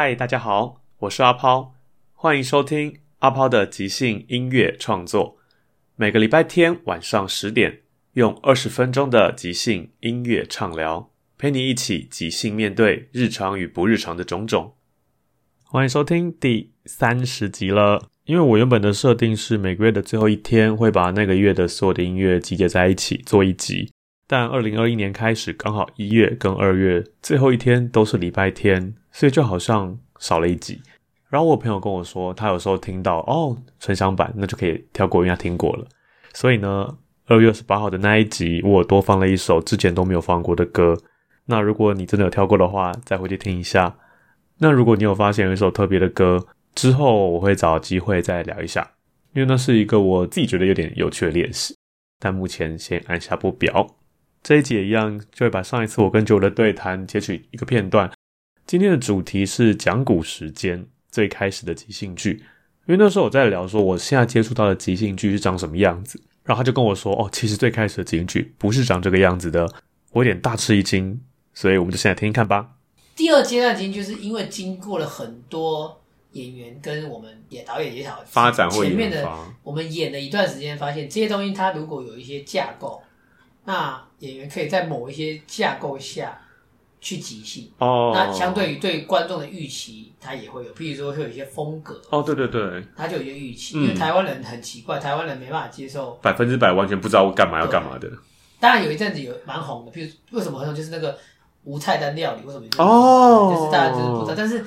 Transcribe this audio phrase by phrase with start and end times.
[0.00, 1.74] 嗨，大家好，我是阿抛，
[2.12, 5.38] 欢迎收听阿抛的即兴音乐创作。
[5.96, 7.80] 每个礼拜天晚上十点，
[8.12, 14.74] 用二十分钟的即兴音乐畅聊，陪你一起即兴面对日常与不日常的种种。
[15.64, 18.06] 欢迎收听第三十集了。
[18.22, 23.90] 因为我原本的设定是每个月的最后一天会把那个月的所有的音乐集结在一起做一集，
[24.28, 28.94] 但二零二一年开始刚好一月跟二月最后一天都是礼拜天。
[29.10, 30.80] 所以就好像少了一集，
[31.28, 35.84] 然后我朋友跟我说，他有时候听到哦纯享版，那就可以跳过，因为他听过了。
[36.34, 40.96] 所以呢，二月二十八号的那一集，我多放了一首之前都没有放过的歌。
[41.46, 43.96] 那如果你真的有跳过的话，再回去听一下。
[44.58, 48.88] 那如果你有发现有一首特别的歌，之后我会找机会再聊一下，
[49.34, 51.74] 因为那是一个我自己觉得有点有趣的练习。
[52.20, 53.97] 但目前先按下不表。
[54.42, 58.10] 这一集也一样，就会把上一次我跟九的对谈截取一个片段。
[58.66, 62.42] 今天的主题是讲古时间最开始的即兴剧，
[62.86, 69.68] 因为那时候我在聊说我现在接触到的即兴剧是长什么样子，然后他就跟我说：“哦，其实最开始的即兴剧不是长这个样子的。”
[70.12, 71.20] 我有点大吃一惊，
[71.52, 72.70] 所以我们就现在听听看吧。
[73.14, 76.00] 第二阶段即兴剧是因为经过了很多
[76.32, 79.28] 演员跟我们演导演也好发展或前面的
[79.62, 83.02] 我们演了一段时间，发现这些东西它如果有一些架构，
[83.68, 86.40] 那演员可以在某一些架构下。
[87.00, 98.10] 去即兴哦，那相对于对观众的预期，他也会有，譬如说会有一些风格哦，对对对，他就有一些预期，因为台湾人很奇怪，台湾人没办法接受百分之百完全不知道干嘛要干嘛的。
[98.58, 101.16] 当然有一阵子有蛮红的，譬如为什么很红，就是那个
[101.62, 104.66] 无菜单料理，为什么哦，就是大家就是不知道，但是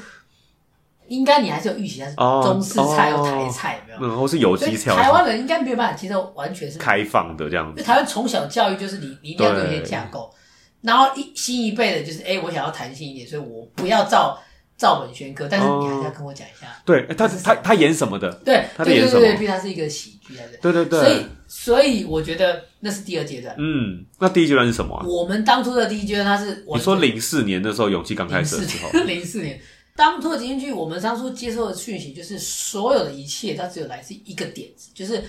[1.11, 4.19] 应该你还是有预期，它是中式菜或台菜，有没有？
[4.19, 7.83] 或是有机菜，台湾人应该没有办法接受完全是开放的这样子。
[7.83, 10.33] 台湾从小教育就是你你一定要有一些架构。
[10.81, 14.41] 然后一新一辈的就是，哎，我想要弹性一点，所以我不要照
[14.75, 16.67] 照本宣科，但是你还是要跟我讲一下。
[16.83, 18.33] 对，他他他演什么的？
[18.43, 19.19] 对，他演什么？
[19.19, 20.33] 对对对，他是一个喜剧。
[20.59, 20.99] 对对对。
[20.99, 23.53] 所以所以我觉得那是第二阶段。
[23.59, 24.99] 嗯，那第一阶段是什么？
[25.05, 28.89] 我们当初的第一阶段，他是你说零四年的时候，勇气刚开始的时候。
[29.05, 29.59] 零四年，
[29.95, 35.23] 当初的即兴剧，我们当初接受的讯息就是，所有的一切，它只有来自一个点子，就是。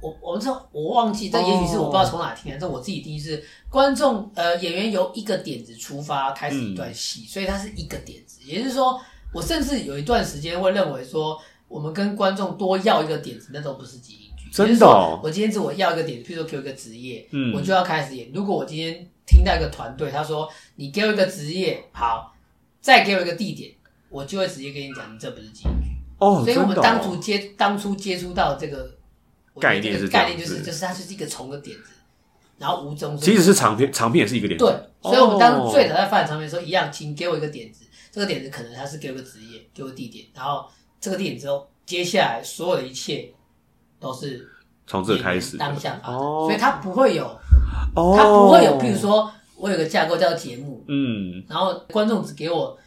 [0.00, 2.56] 我我们说，我忘记，这也许是我不知道从哪听的。
[2.56, 8.38] 这我自己定义是，观众呃演员由一个点子出发开始一段戏，所以它是一个点子。
[8.44, 9.00] 也就是说，
[9.34, 14.48] 我甚至有一段时间会认为说，我们跟观众多要一个点子，那都不是即兴剧。
[14.52, 14.86] 真的，
[15.20, 18.30] 我今天只我要一个点子，譬如说给我一个职业，嗯，我就要开始演。
[18.32, 22.32] 如果我今天听到一个团队，他说你给我一个职业，好，
[22.80, 23.72] 再给我一个地点，
[24.10, 25.88] 我就会直接跟你讲，你这不是即兴剧。
[26.18, 28.94] 哦，所以我们当初接当初接触到这个。
[29.60, 31.90] 概念是概念就是就是它就是一个重的点子，
[32.58, 33.16] 然后无中。
[33.16, 34.64] 其实是长片长片也是一个点子。
[34.64, 37.84] 对，所以我们当最早在发展长篇的时候，一样，请给我一个点子。
[38.12, 40.64] 这个点子可能他是给我个职业，给我地点，然后
[41.00, 43.28] 这个地点之后，接下来所有的一切
[43.98, 44.48] 都是
[44.86, 47.36] 从这开始当下发展，所以它不会有，
[47.96, 48.78] 它不会有。
[48.78, 52.78] 譬如说我有个架构叫节目，嗯，然后观众只给我。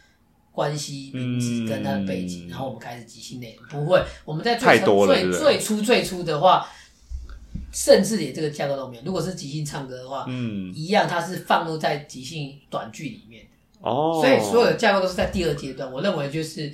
[0.52, 4.04] 关系名字跟他的背景，然后我们开始即兴内容，不会。
[4.24, 6.66] 我们在最最最初最初的话，
[7.72, 9.02] 甚至连这个架构都没有。
[9.04, 13.88] 如果是即兴唱歌的话，嗯，一样，它是放入在即兴短剧里面的。
[13.90, 15.90] 哦，所以所有的架构都是在第二阶段。
[15.90, 16.72] 我认为就是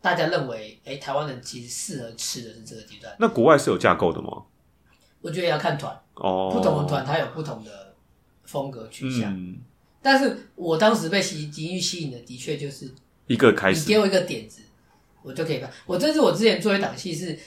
[0.00, 3.14] 大家认为，哎，台湾人其实适合吃的是这个阶段。
[3.18, 4.42] 那国外是有架构的吗？
[5.22, 7.94] 我觉得要看团哦，不同的团它有不同的
[8.42, 9.34] 风格取向。
[10.04, 12.92] 但是我当时被吸极欲吸引的，的确就是
[13.26, 13.80] 一个开始。
[13.80, 14.60] 你给我一个点子，
[15.22, 15.72] 我就可以看。
[15.86, 17.38] 我这是我之前做一档戏，是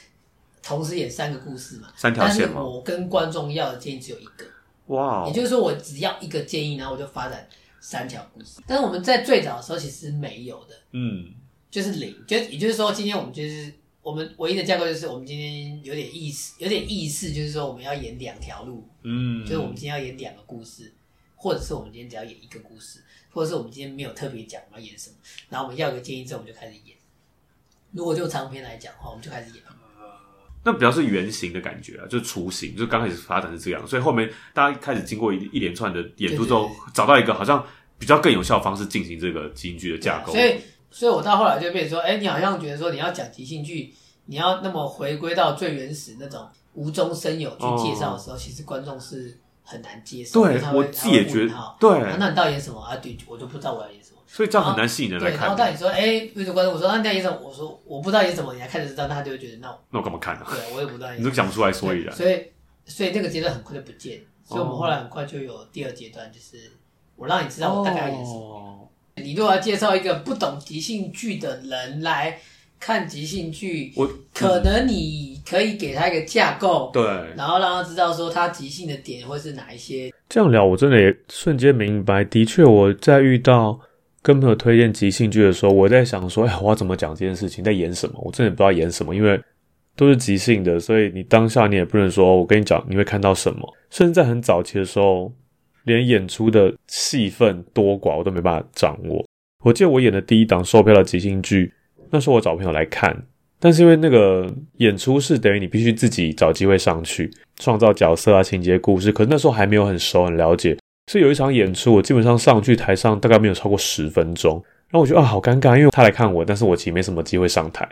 [0.63, 2.63] 同时演三个故事嘛，三条线吗？
[2.63, 4.43] 我跟观众要的建议只有一个，
[4.87, 7.47] 哇，也就是说我只要一个建议，然后我就发展
[7.79, 8.59] 三条故事。
[8.65, 11.27] 但是我们在最早的时候其实没有的，嗯，
[11.69, 13.71] 就是零，就也就是说今天我们就是
[14.01, 20.91] 我们唯一的架构就是我们今天有点意思，有点意思，就是说我们要演两条路，嗯，就是我们今天要演两个故事，
[21.37, 23.01] 或者是我们今天只要演一个故事，
[23.31, 25.15] 或者是我们今天没有特别讲我们要演什么，
[25.47, 26.97] 然后我们要个建议之后我们就开始演。
[27.93, 29.63] 如果就长篇来讲的话，我们就开始演。
[30.65, 37.65] 那比较是原型的感觉啊，就是雏形，就刚开始发展是这样，所以后面大家开始经过一一连串的演出之后，找到一个好像
[37.97, 40.33] 比较更有效的方式进行这个即兴剧的架构。
[40.33, 40.59] 所以，
[40.91, 43.93] 所以我到后来就变成说，哎，你好像觉得说你要讲即兴剧，
[44.25, 50.43] 你要那么回归到最原始那种无中生有去介绍的时候，其实观众是很难接受。
[50.43, 52.95] 对我自己也觉得，对，那你到底演什么啊？
[52.95, 54.17] 对，我就不知道我要演什么。
[54.25, 55.41] 所以这样很难吸引人来看。
[55.41, 56.73] 然后到你说，哎，为什么观众？
[56.73, 57.37] 我说那你演什么？
[57.37, 60.45] 我说我不知道演什么，你还看得知道，那他就会觉得那那我干嘛看呢？
[60.49, 61.11] 对，我也不知道。
[61.15, 62.15] 你都讲不出来所以然。
[62.15, 62.45] 所以
[62.85, 66.71] 所以那个阶段很快就不见，所以我们后来很快就有第二阶段，就是
[67.15, 68.91] 我让你知道我大概要演什么。
[69.15, 72.39] 你如果要介绍一个不懂即兴剧的人来
[72.79, 77.03] 看即兴剧，我可能你可以给他一个架构，对，
[77.35, 80.11] 然后让他知道说他即兴的点会是哪一些。
[80.29, 83.79] 这样聊，我真的也瞬间明白，的确我在遇到。
[84.23, 88.19] 跟朋友推荐即兴剧的时候，我在想说，哎，我要怎么讲这件事情，在演什么？
[88.25, 89.39] 我真的不知道演什么，因为
[89.95, 93.73] 都是即兴的，所以你当下你也不能说，我跟你讲你会看到什么。
[93.89, 95.31] 甚至在很早期的时候，
[95.85, 99.25] 连演出的戏份多寡我都没办法掌握。
[99.63, 101.71] 我记得我演的第一档售票的即兴剧，
[102.11, 103.23] 那时候我找朋友来看，
[103.59, 110.77] 但是因为那个演出是等于你必须自己找机会上去创造角色啊、情节、故事，可是那时候还没有很熟、很了解。
[111.11, 117.87] 是有一场演出，我基本上上去台上大概没有超过十分钟，然后我觉得啊好尴尬，因为他来看我，但是我其实没什么机会上台。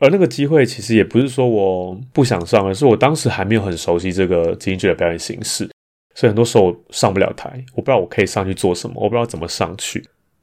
[0.00, 5.68] 而那个机会其实也不是说我不想上，而是我当时还没有很熟悉这个京剧的表演形式，
[6.14, 10.00] 所以很多时候上不了台，我不知道我可以上去做什么，我不知道怎么上去。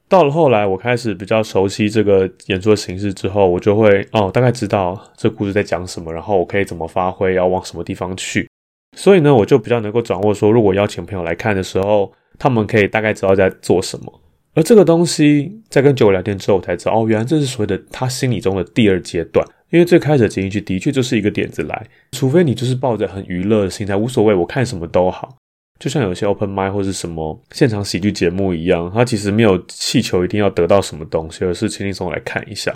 [0.07, 8.47] 到了后来，我开始比较熟悉这个演出的形式之后，我就会哦大概知道这故事在讲什么，然后我可以怎么发挥，要往什么地方去。
[8.95, 14.21] 所以呢，我就比较能够掌握说，如果邀请朋友来看的时候，他们可以大概知道在做什么。
[14.53, 19.45] 而这个东西在跟酒友聊天之后，我才知道哦，原来这是所谓的他心里中的第二阶段。
[19.71, 25.35] 因为最开始的进去的确就是一个点子来，除非你就是抱着很娱乐的心态，无所谓，我看什么都好。
[25.79, 32.73] 就像有些 open m i d 或是什么现场喜剧节目一样，它其实没有气球一定要得到什么东西，而是轻轻松松来看一下。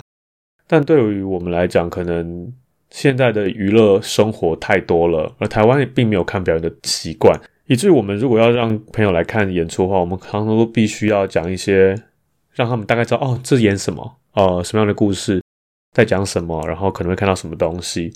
[0.66, 2.52] 但对于我们来讲，可能。
[2.92, 11.94] 现在的娱乐生活太多了，而台湾也并没有看表演的习惯，以至于我们如果要让朋友来看演出的话，我们常常都必须要讲一些，
[12.52, 15.40] 让他们大概知道哦，这演什么，呃，什么样的故事，
[15.94, 18.12] 在讲什么，然后可能会看到什么东西。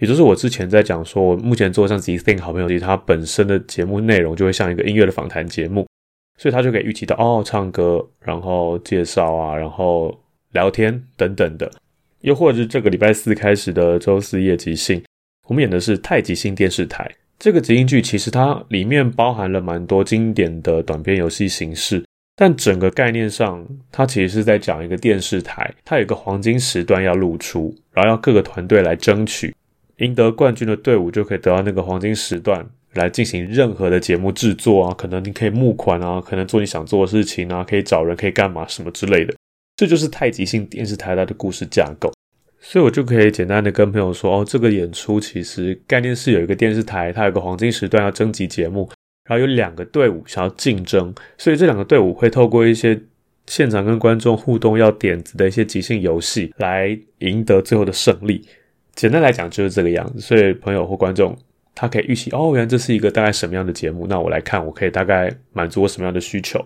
[0.00, 5.86] 也就是我之前在讲说，我目前做像极星好朋友，其实它本身的节目内容就会像一个音乐的访谈节目，
[6.38, 10.18] 所以他就可以预期到哦，唱歌，然后介绍啊，然后
[10.52, 11.70] 聊天等等的。
[12.22, 15.02] 又或者是这个礼拜四开始的周四夜即兴，
[15.48, 17.10] 我们演的是太极星电视台。
[17.38, 22.04] 这个即兴剧其实它里面包含了蛮多经典的短篇游戏形式，
[22.36, 29.54] 但整个概念上，它其实是在讲一个电视台，它有一个黄金时段要露出，然后要各个团队来争取，
[30.00, 39.34] 赢得冠军的队伍就可以得到那个黄金时段来进行任何的节目制作啊，可能你可以募款啊，可能做你想做的事情啊，可以找人，可以干嘛什么之类的。
[39.76, 42.12] 这就是太极性电视台它的故事架构，
[42.60, 48.90] 所以我就可以简单的跟朋友说，哦，这个演出其实概念是有一个电视台，它有个黄金时段要征集节目，
[49.28, 53.00] 然后有两个队伍想要竞争，所以这两个队伍会透过一些
[53.46, 58.44] 现场跟观众互动要点子的一些即兴游戏来赢得最后的胜利。
[58.94, 61.36] 简单来讲就是这个样子，所以朋友或观众
[61.74, 66.64] 他可以预期，哦，原来这是一个大概什么样的节目，那我来看，我可以大概满足我什么样的需求。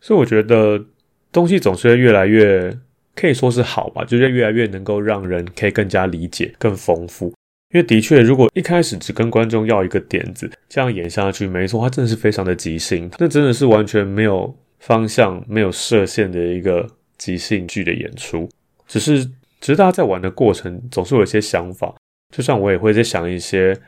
[0.00, 0.84] 所以我觉得。
[1.32, 2.74] 东西总是越来越
[3.14, 7.26] 可以说是好吧，就是越来越能够让人可以更加理解、更丰富。
[7.74, 16.88] 因为的确，如果一开始只跟观众要一个点子，这样演下去，没错，它真的是非常的即兴，那真的是完全没有方向、没有设限的一个
[17.18, 18.48] 即兴剧的演出。
[18.86, 19.28] 只是，
[19.60, 21.94] 只是大家在玩的过程，总是有一些想法。
[22.34, 23.78] 就像我也会在想一些。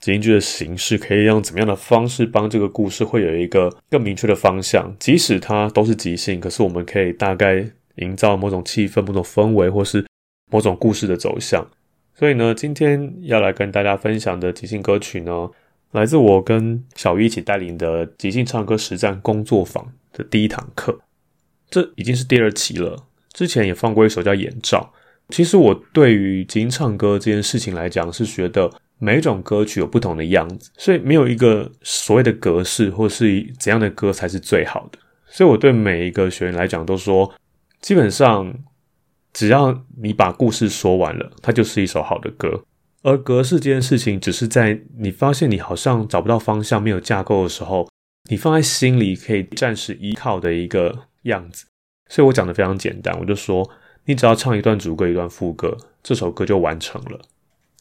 [0.00, 4.92] 即兴剧的形式可以用怎么样的方式帮这个故事会有一个更明确的方向？
[4.98, 7.64] 即使它都是即兴，可是我们可以大概
[7.98, 10.04] 营造某种气氛、某种氛围，或是
[10.50, 11.64] 某种故事的走向。
[12.16, 15.48] 所以呢，今天要来跟大家分享的即兴歌曲呢，
[15.92, 20.98] 来自我跟小鱼一起带领的即兴唱歌实战工作坊的第一堂课。
[21.70, 24.92] 这已经是第二期了，之前也放过一首叫《眼罩》，
[25.28, 34.98] 其实我对于即兴唱歌这件事情来讲，是觉得每一种歌曲有不同的样子，所以没有一个所谓的格式或是怎样的歌才是最好的。
[35.26, 37.32] 所以我对每一个学员来讲都说，
[37.80, 38.54] 基本上
[39.32, 42.62] 只要你把故事说完了，它就是一首好的歌。
[43.02, 47.88] 而格式这件事情，只是在你发现你好像找不到方向、没有架构的时候，
[48.28, 51.64] 你放在心里可以暂时依靠的一个样子。
[52.08, 53.68] 所以我讲的非常简单，我就说。
[54.04, 57.20] 你只要唱一段主歌，一段副歌，这首歌就完成了。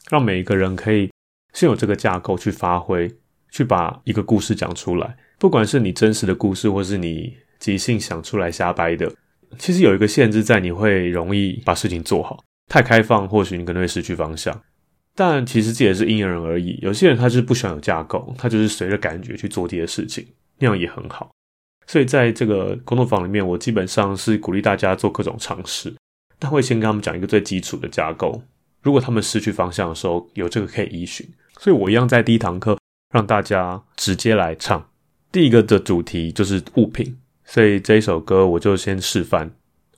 [0.10, 1.10] 让每一个人可以
[1.54, 3.12] 先有这个架构去发挥，
[3.50, 5.18] 去把一个故事讲出来。
[5.40, 9.12] 不管是你真实的故事，或是你即兴想出来瞎掰的，
[9.58, 12.44] 其实有一个限制在，你会容易把事情做好。
[12.68, 14.62] 太开放，或许你可能会失去方向。
[15.16, 16.78] 但其实这也是因人而异。
[16.82, 20.26] 有些人他就是不喜欢有架构，他就是随着感觉去做这些事情，
[20.60, 21.32] 那样也很好。
[21.88, 25.94] 所以在这个工作坊里面，我基本上是鼓励大家做各种尝试。
[26.42, 28.42] 他会先跟他们讲一个最基础的架构，
[28.82, 31.26] 如果他们失去方向的时候，有这个可以依循。
[31.60, 32.78] 所以我一样在第一堂课
[33.14, 34.90] 让大家直接来唱。
[35.32, 39.50] 第一个的主题就是物品，所以这一首歌我就先示范。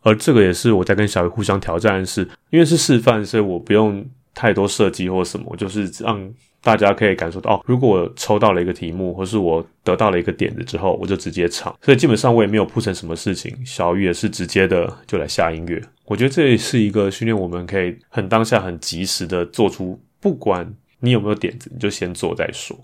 [0.01, 6.31] 而这个也是我在跟小鱼互相挑战的是，因为是示范，所以我不用太多设计或什么，就是让。
[6.63, 11.75] 大家可以感受到哦，如果我抽到了一个题目，或是我得到了一个点子之后，我就直接唱。
[11.81, 15.81] 所以基本上我也没有铺成什么事情，小雨也是直接的就来下音乐。
[16.05, 22.77] 我觉得这也是一个训练，我们可以很当下、很及时的做出，不管你有没有点子，你就先做再说。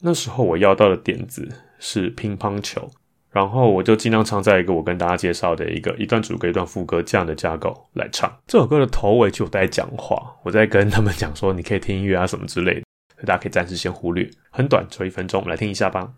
[0.00, 1.48] 那时候我要到的点子
[1.80, 2.88] 是乒乓球，
[3.32, 8.32] 然后我就尽量唱在一个我跟大家介绍的一个一段主歌、一段副歌这样的架构来唱。
[8.46, 12.85] 这首歌的头尾就有在讲话，我在跟他们讲说，你可以听音乐啊什么之类的。
[13.16, 16.14] 所以大家可以暂时先忽略，很短，只有一分钟，来听一下吧。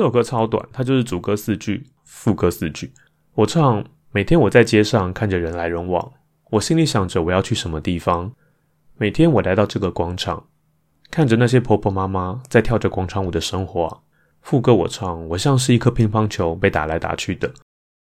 [0.00, 2.90] 这首歌超短，它就是主歌四句，副歌四句。
[3.34, 6.12] 我唱：每天我在街上看着人来人往，
[6.52, 8.32] 我心里想着我要去什么地方。
[8.96, 10.46] 每天我来到这个广场，
[11.10, 14.02] 看着那些婆婆妈妈在跳着广场舞的生活。
[14.40, 17.52] 副歌我唱：我像是一颗乒乓球，被打来打去的，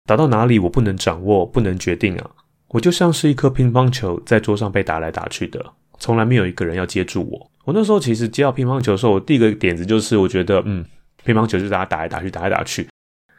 [0.06, 2.30] 打到哪里我不能掌握，不能决定啊。
[2.68, 7.50] 我就像是一颗乒乓球，在桌上被打来打去的，从来没有一个人要接住我。
[7.64, 10.84] 我那时候其实接到乒乓球的时候，我第一个点子就是，我觉得，嗯。
[11.24, 12.88] 乒乓球就大家打来打去，打来打去，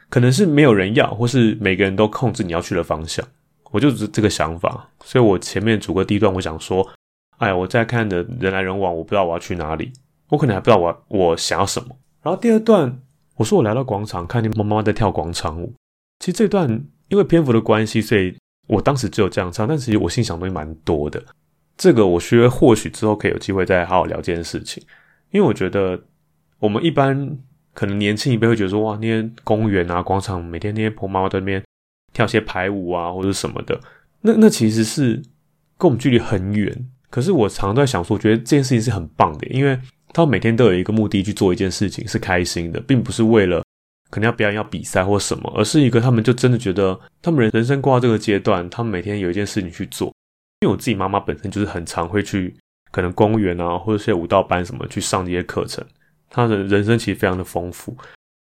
[0.08, 3.26] 可能是没有人要，或是每个人都控制你要去的方向。
[3.72, 6.88] 我就是这个想法，所以我前面主歌第一段，我想说，
[7.38, 9.92] 哎，我在看的人来人往，我不知道我要去哪里，
[10.28, 11.96] 我可能还不知道我我想要什么。
[12.20, 13.00] 然后第二段，
[13.36, 15.72] 我说我来到广场，看见妈妈在跳广场舞。
[16.18, 16.68] 其实这段
[17.08, 21.22] 因为篇幅的关系，所以我当时只有这样唱，但其实我心想东西蛮多的。
[21.76, 24.82] 这个我觉得或许之后可以有机会再好好聊这件事情，
[25.30, 26.02] 因为我觉得
[26.58, 27.38] 我们一般。
[27.80, 31.64] 可能年轻一辈会觉得说，哇，那些公园啊、广场，每天那些婆妈妈在那边
[32.12, 33.80] 跳些排舞啊，或者什么的，
[34.20, 35.14] 那那其实是
[35.78, 36.86] 跟我们距离很远。
[37.08, 39.80] 可是我常常在想说，我觉得这件事情是很棒的，因为
[40.12, 43.64] 他们每天都有一个目的去做一件事情，是开心的，并不是为了
[44.10, 50.08] 可能要表演、要比赛或什么，而是一个他们就真的觉得他们人人生过到这个阶段，他们每天有一件事情去做。
[50.60, 52.54] 因为我自己妈妈本身就是很常会去
[52.92, 55.82] 可能公园啊，或者些舞蹈班什么去上这些课程。
[56.30, 57.94] 他的人生其实非常的丰富，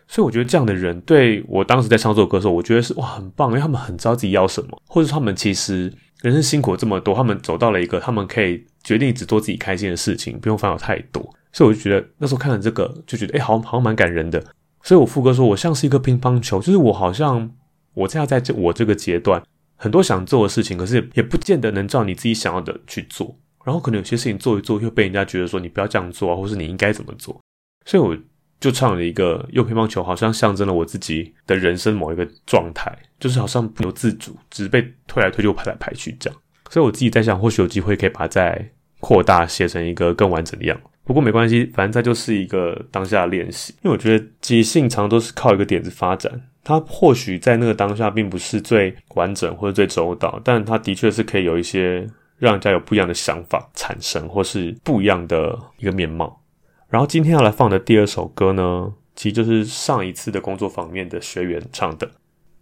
[0.06, 11.22] 所以我觉得这样的人对我当时在唱这首歌的时候，我觉得是哇很棒，因为他们很知道自己要什么，或者他们其实人生辛苦这么多，他们走到了一个他们可以决定只做自己开心的事情，不用烦恼太多。
[11.50, 14.42] 所以我就觉得那时候看了这个，就觉得哎，好好像蛮感人的。
[14.82, 17.50] 所以我副歌说，我像是一个乒乓球，就是我好像
[17.94, 19.42] 我这样在这我这个阶段，
[19.76, 23.34] 很多想做的事情，可是也不见得能照你自己想要的去做。
[23.64, 27.38] 然后可能有些事情做一做，又被人家觉得说你不要这样做啊，或是你应该怎么做。
[27.84, 28.16] 所以我
[28.60, 36.38] 就唱了一个用乒乓球，好像象征了我自己的人生某一个状态，就是好像不由自主，只是被推来推去、排来排去这样。
[36.70, 38.70] 所以我自己在想，或许有机会可以把它再
[39.00, 40.78] 扩大，写成一个更完整的样。
[41.04, 43.72] 不过没关系，反正它就是一个当下练习。
[43.82, 46.30] 因为我觉得即兴常都是靠一个点子发展，
[46.62, 52.06] 它或许在那个当下并不是最完整或者最周到，但它的确是可以有一些
[52.36, 56.38] 让人家有不一样的想法产生，或是不一样的一个面貌。
[56.88, 62.10] 然后今天要来放的第二首歌呢，其实就是上一次的工作坊面的学员唱的。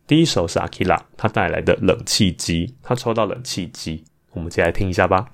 [0.04, 5.30] 第一首是 Akira，他带来的冷气机，他抽到冷气机，我们接来听一下吧。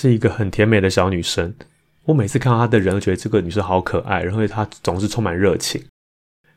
[0.00, 1.54] 是一个很甜美的小女生。
[2.04, 5.84] 我每次看到她的人，都觉得这个女生好可爱，然后她总是充满热情。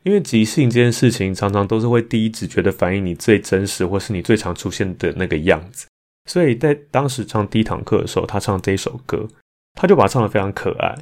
[0.03, 5.87] 因为即兴这件事情，常常都是会第一直觉的反映你最真实，或是你最常出现的那个样子。
[6.29, 9.27] 所以在当时唱第一堂课的时候，她唱这首歌，
[9.73, 10.95] 她就把它唱得非常可爱。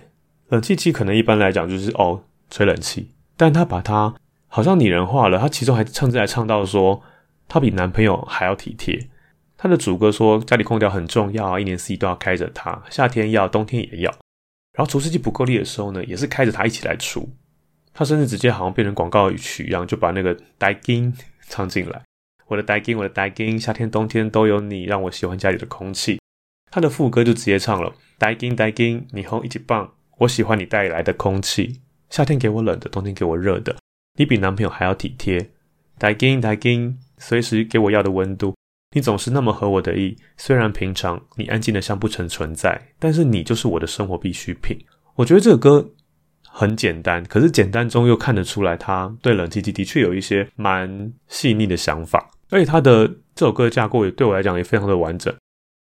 [0.49, 4.15] 冷气机可能一般来讲就是哦吹冷气，但她把它
[4.47, 5.37] 好像拟人化了。
[5.37, 7.03] 她其中还甚至还唱到说，
[7.47, 9.07] 她比男朋友还要体贴。
[9.61, 14.09] 他的主歌说家里空调很重要啊，一年四季都要开着它，夏天要，冬天也要。
[14.73, 17.29] 然后除湿机不够力的时候呢，也是开着它一起来除。
[17.93, 21.13] 他甚至直接好像变成广告语曲一样，就把那个 “daging”
[21.47, 22.01] 唱进来。
[22.47, 26.19] 我的 “daging”，我的 “daging”，夏天冬天都有你，让我喜欢家里的空气。
[26.71, 31.81] 他的副歌就直接唱了 “daging daging”，你和一起棒，我喜欢你带来的空气。
[32.09, 33.75] 夏天给我冷的，冬天给我热的，
[34.17, 35.51] 你比男朋友还要体贴。
[35.99, 38.55] “daging daging”，随时给我要的温度。
[38.93, 44.77] 你总是那么合我的意，虽然平常你安静的像不曾存在，但是你就是我的生活必需品。
[45.15, 45.89] 我觉得这个歌
[46.47, 52.29] 很简单，可是简单中又看得出来，他对冷气机的确有一些蛮细腻的想法。
[52.49, 55.33] 而且他的这首歌的架构也对我来讲也非常的完整。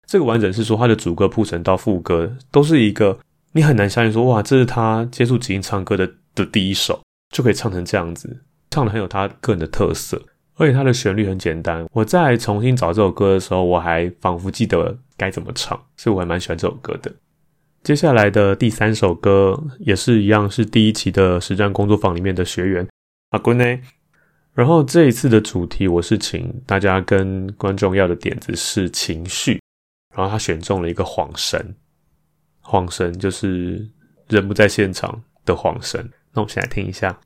[0.05, 3.17] 这个完整是说，他的主歌铺陈到副歌都是一个
[3.53, 7.01] 你很难相信说，哇，这是他接触即兴唱歌的的第一首
[7.33, 10.21] 就可以唱成这样子，唱的很有他个人的特色。
[10.59, 17.09] 而且它的旋律很简单，我在重新找这首歌的时候，我还仿佛记得该怎么唱，所以我还蛮喜欢这首歌的。
[17.81, 22.85] 接下来的第三首歌也是一样，是第一期的实战工作坊里面的学员
[23.29, 23.63] 阿坤呢。
[24.53, 29.61] 然后这一次的主题，我是请大家跟观众要的点子是情绪，
[30.13, 31.73] 然后他选中了一个晃神，
[32.59, 33.89] 晃神就是
[34.27, 36.01] 人不在现场的晃神。
[36.33, 37.17] 那我们先来听一下。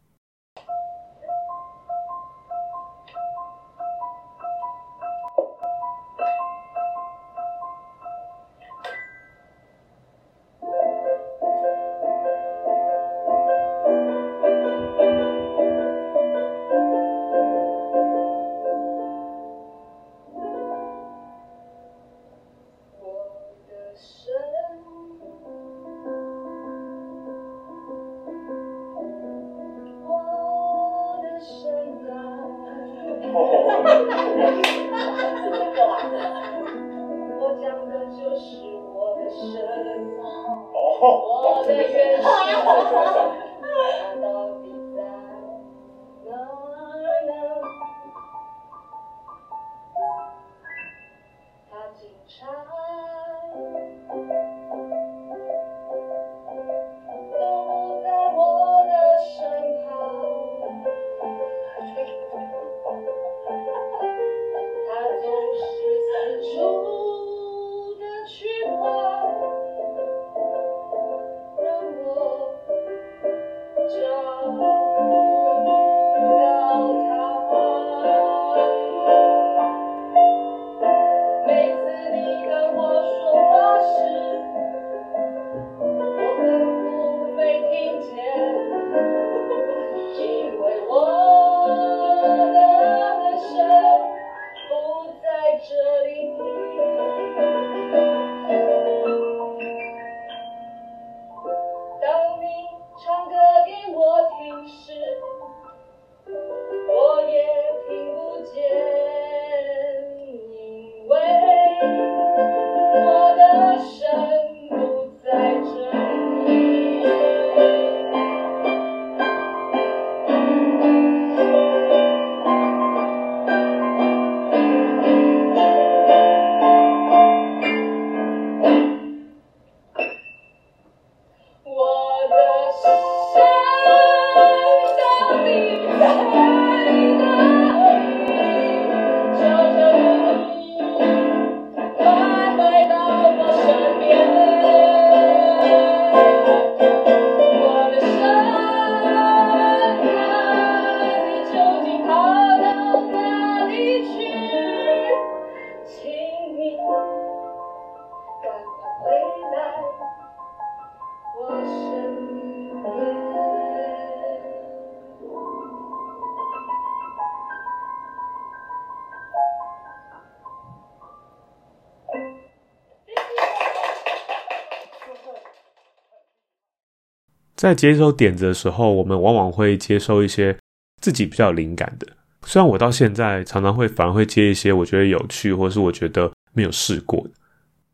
[177.64, 180.54] 在接收点子的时候，我们往往会接收一些
[181.02, 182.06] 自己比较灵感的。
[182.46, 187.30] 虽然我到现在常常会反而会接一些我觉得有趣，或是我觉得没有试过的，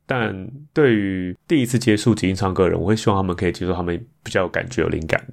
[0.07, 5.23] 但对于第一次接触即兴唱歌的人，我会希望他们可以接受他们比较有感觉、有灵感。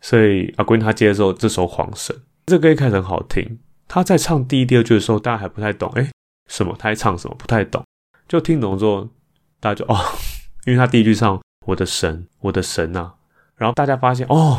[0.00, 2.14] 所以阿圭他接受这首《晃神》，
[2.46, 3.58] 这歌一开始很好听。
[3.88, 6.08] 他在唱第一、第二句的时候，大家还不太懂，哎，
[6.48, 6.76] 什么？
[6.78, 7.34] 他在唱什么？
[7.36, 7.82] 不太懂。
[8.28, 9.08] 就听懂之后，
[9.58, 9.98] 大家就哦，
[10.64, 13.14] 因为他第一句唱“我的神，我的神啊”。
[13.60, 14.58] 然后大家发现哦，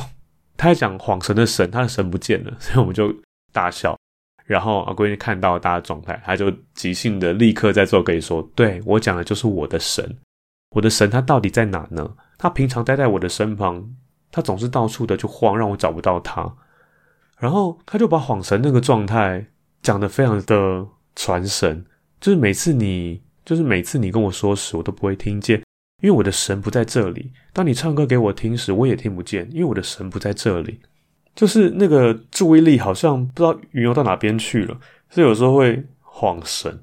[0.55, 3.11] 他在讲晃神的神，他的神不见了， 所以我们就
[3.51, 3.97] 大笑。
[4.45, 10.17] 然后阿闺看到大家状态，他就即兴的立刻在做可以说：“对我讲的就是我的神，
[10.75, 12.07] 我的神他到底在哪呢？
[12.37, 13.83] 他平常待在我的身旁，
[14.31, 16.53] 他总是到处的就晃，让我找不到他。”
[17.39, 19.43] 然后他就把晃神那个状态
[19.81, 20.85] 讲的非常的
[21.15, 21.83] 传神，
[22.19, 25.59] 就是每次你，就是每次你跟我说时，我都不会听见。
[26.01, 30.79] 因为我的神不在这里，当你唱歌给我听时，我也听不见，因为我的神不在这里。
[31.33, 34.77] 就是那个注意力好像不知道云游到哪边去了，
[35.09, 36.79] 所以有时候会晃神。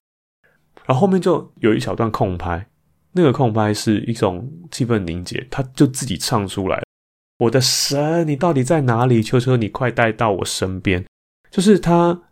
[0.87, 2.67] 然后后面就有一小段空拍，
[3.13, 6.83] 那个空拍是一种气氛凝结，他就自己唱出来
[7.41, 9.23] ：“我的神，你到底在哪里？
[9.23, 11.05] 求求你快带到我身边。”
[11.51, 12.23] 就是他，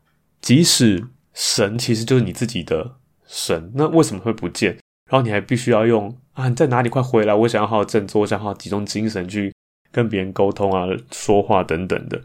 [0.40, 2.96] 即使神其实就是你自己的
[3.26, 4.78] 神，那为什么会不见？
[5.08, 6.88] 然后你还必须要用啊，你在哪里？
[6.88, 7.32] 快回来！
[7.32, 9.52] 我想要好好振作，我想好好集中精神去
[9.92, 12.20] 跟别人沟通啊、说话等等的。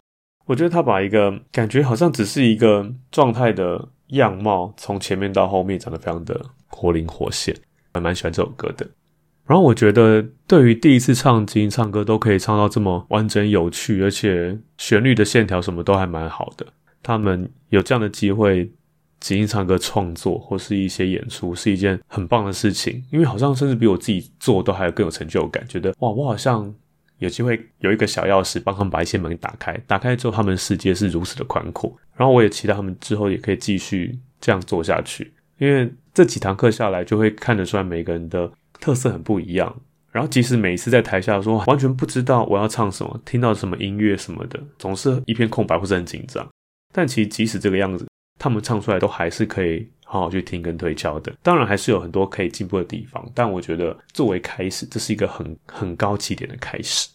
[0.45, 7.55] 我觉得他把一个感觉好像只是一个状态的样貌，从前面到后面讲得非常的活灵活现，
[7.93, 8.87] 还蛮喜欢这首歌的。
[9.45, 16.65] 然后我觉得，对于第一次唱金唱歌都可以唱到这么完整、有趣，而且旋律的线条什么都还蛮好的，
[17.03, 18.71] 他们有这样的机会。
[19.21, 25.65] 即兴唱歌创作或是一些演出是一件很棒的事情，因为好像甚至比我自己做都还有更有成就感。
[25.67, 26.73] 觉得哇，我好像
[27.19, 31.95] 有机会有一个小钥匙帮他们把一些门打开，打开之后他们世界是如此的宽阔。
[32.17, 39.73] 然后我也期待他们之后也可以继续这样做下去，因为这几堂课下来就会看得出来每个人的特色很不一样。
[40.11, 46.45] 然后即使每一次在台下说完全不知道我要唱什么，听到什么音乐什么的，总是一片空白或是很紧张，
[46.91, 48.05] 但其实即使这个样子。
[48.41, 57.07] 他们唱出来都还是可以好好去听跟推敲的，当然还是有很多可以进步的地方，但我觉得作为开始，这是一个很很高起点的开始。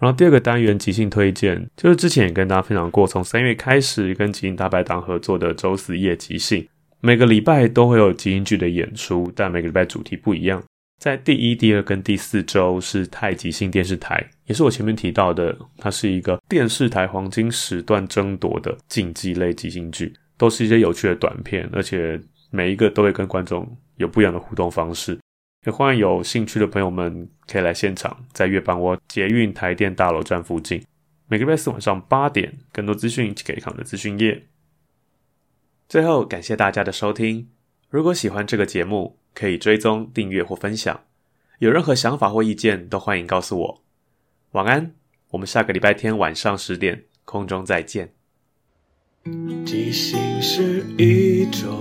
[0.00, 6.68] 然后第二个单元即兴推荐，就是之前也跟大家分享过，从三月开始跟即兴大白党合作的周四夜即兴，
[7.00, 10.60] 每个礼拜都会有即兴剧的演出，但每个礼拜主题不一样。
[10.98, 25.18] 在第一、第二跟第四周是太极星电视台，也是我前面提到的，它是一个电视台黄金时段争夺的竞技类即兴剧，都是一些有趣的短片，而且每一个都会跟观众有不一样的互动方式。
[25.64, 30.84] 也欢迎有兴趣的朋友们可以来现场，在月半窝捷运台电大楼站附近，
[31.28, 34.44] 每个礼拜四晚上八点，更多资讯可以看我的资讯页。
[35.88, 37.48] 最后，感谢大家的收听，
[37.88, 39.16] 如果喜欢这个节目。
[39.34, 41.04] 可以追踪、订阅或分享。
[41.58, 43.82] 有任何想法或意见，都欢迎告诉我。
[44.52, 44.92] 晚安，
[45.30, 48.12] 我们下个礼拜天晚上十点空中再见。
[49.64, 51.80] 即兴是一种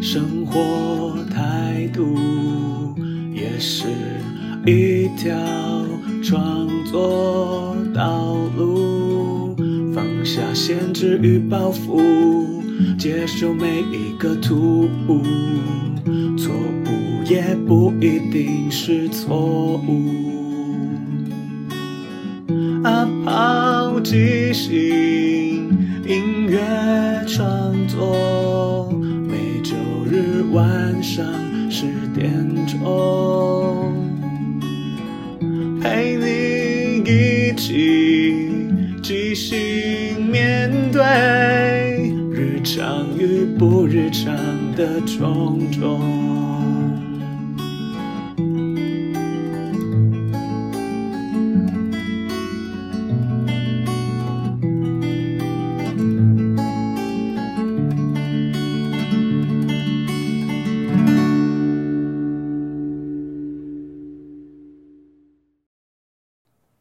[0.00, 2.14] 生活态度，
[3.34, 3.88] 也是
[4.64, 5.36] 一条
[6.22, 9.56] 创作道路。
[9.92, 15.24] 放下限制与包袱，接受每一个突兀。
[16.38, 20.37] 错误也不一定是错误。
[24.10, 24.72] 即兴
[26.06, 26.58] 音乐
[27.26, 28.90] 创作，
[29.28, 29.76] 每周
[30.10, 31.22] 日晚上
[31.70, 32.32] 十点
[32.66, 33.92] 钟，
[35.82, 38.56] 陪你一起
[39.02, 42.10] 即兴面对。
[42.32, 44.34] 日常与不日常
[44.74, 46.47] 的种种。